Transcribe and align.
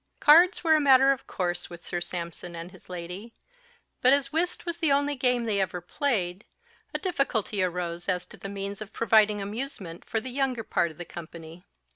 Cards 0.19 0.63
were 0.63 0.73
a 0.73 0.79
matter 0.81 1.11
of 1.11 1.27
course 1.27 1.69
with 1.69 1.85
Sir 1.85 2.01
Sampson 2.01 2.55
and 2.55 2.71
his 2.71 2.89
lady; 2.89 3.35
but 4.01 4.11
as 4.11 4.33
whist 4.33 4.65
was 4.65 4.79
the 4.79 4.91
only 4.91 5.15
game 5.15 5.43
they 5.45 5.61
ever 5.61 5.79
played, 5.79 6.43
a 6.91 6.97
difficulty 6.97 7.61
arose 7.61 8.09
as 8.09 8.25
to 8.25 8.37
the 8.37 8.49
means 8.49 8.81
of 8.81 8.93
providing 8.93 9.43
amusement 9.43 10.03
for 10.03 10.19
the 10.19 10.31
younger 10.31 10.63
part 10.63 10.89
of 10.89 10.97
the 10.97 11.05
company. 11.05 11.65